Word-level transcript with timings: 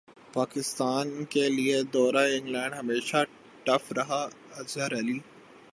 پاکستان 0.33 1.25
کیلئے 1.25 1.81
دورہ 1.93 2.23
انگلینڈ 2.35 2.73
ہمیشہ 2.73 3.23
ٹف 3.63 3.91
رہا 3.91 4.27
اظہر 4.53 4.97
علی 4.97 5.19